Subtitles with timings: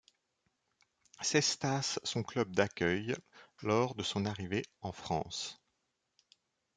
[1.21, 3.15] Cestas son club d'accueil
[3.61, 5.61] lors de son arrivée en France.